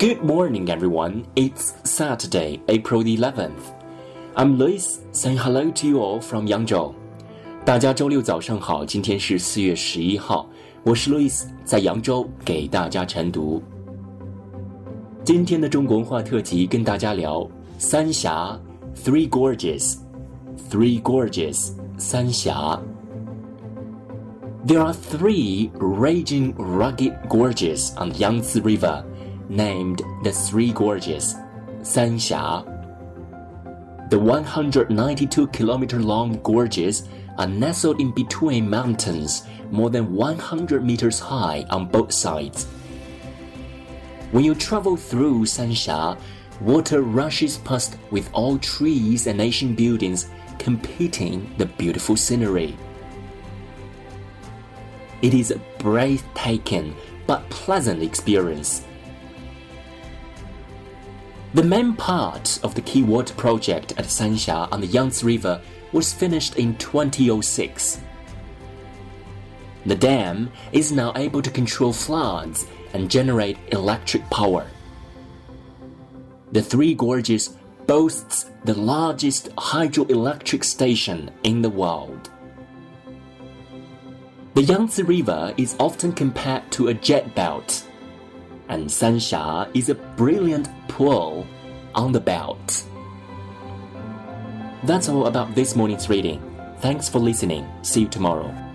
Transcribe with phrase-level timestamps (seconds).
[0.00, 1.26] Good morning, everyone.
[1.36, 3.74] It's Saturday, April the 11th.
[4.34, 6.94] I'm Lewis saying hello to you all from Yangzhou.
[7.66, 10.48] 大家周六早上好，今天是四月十一号，
[10.84, 13.62] 我是 Lewis，在扬州给大家晨读。
[15.22, 17.46] 今天的中国文化特辑跟大家聊
[17.76, 18.58] 三峡
[19.04, 19.98] （Three Gorges）。
[20.70, 21.02] Three
[24.66, 29.04] There are three raging, rugged gorges on the Yangtze River
[29.50, 31.34] named the Three Gorges,
[31.80, 32.64] Sanxia.
[34.08, 41.66] The 192 kilometer long gorges are nestled in between mountains more than 100 meters high
[41.70, 42.66] on both sides.
[44.30, 46.16] When you travel through Sanxia,
[46.60, 50.28] water rushes past with all trees and ancient buildings
[50.58, 52.76] competing the beautiful scenery.
[55.22, 56.94] It is a breathtaking
[57.26, 58.86] but pleasant experience.
[61.52, 66.12] The main part of the Key Water project at Sanxia on the Yangtze River was
[66.12, 68.00] finished in 2006.
[69.84, 74.64] The dam is now able to control floods and generate electric power.
[76.52, 77.56] The Three Gorges
[77.88, 82.30] boasts the largest hydroelectric station in the world.
[84.54, 87.89] The Yangtze River is often compared to a jet belt,
[88.70, 91.46] and Sanxia is a brilliant pool
[91.94, 92.84] on the belt.
[94.84, 96.40] That's all about this morning's reading.
[96.78, 97.66] Thanks for listening.
[97.82, 98.69] See you tomorrow.